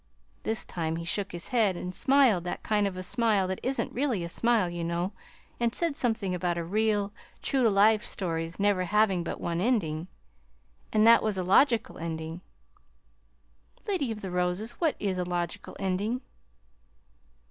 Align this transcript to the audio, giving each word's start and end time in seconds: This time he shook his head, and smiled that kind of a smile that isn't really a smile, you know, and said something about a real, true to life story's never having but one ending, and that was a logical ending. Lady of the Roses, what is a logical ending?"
This 0.41 0.65
time 0.65 0.95
he 0.95 1.05
shook 1.05 1.31
his 1.31 1.49
head, 1.49 1.77
and 1.77 1.93
smiled 1.93 2.43
that 2.45 2.63
kind 2.63 2.87
of 2.87 2.97
a 2.97 3.03
smile 3.03 3.47
that 3.47 3.59
isn't 3.61 3.93
really 3.93 4.23
a 4.23 4.29
smile, 4.29 4.67
you 4.67 4.83
know, 4.83 5.11
and 5.59 5.75
said 5.75 5.95
something 5.95 6.33
about 6.33 6.57
a 6.57 6.63
real, 6.63 7.13
true 7.43 7.61
to 7.61 7.69
life 7.69 8.03
story's 8.03 8.59
never 8.59 8.85
having 8.85 9.23
but 9.23 9.39
one 9.39 9.61
ending, 9.61 10.07
and 10.91 11.05
that 11.05 11.21
was 11.21 11.37
a 11.37 11.43
logical 11.43 11.99
ending. 11.99 12.41
Lady 13.87 14.11
of 14.11 14.21
the 14.21 14.31
Roses, 14.31 14.71
what 14.81 14.95
is 14.99 15.19
a 15.19 15.23
logical 15.23 15.77
ending?" 15.79 16.21